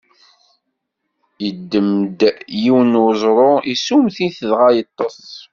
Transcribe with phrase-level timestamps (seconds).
[1.47, 2.19] Iddem-d
[2.61, 5.23] yiwen n uẓru, issummet-it, dɣa yeṭṭeṣ.